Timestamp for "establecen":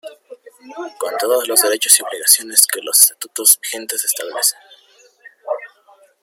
4.03-4.57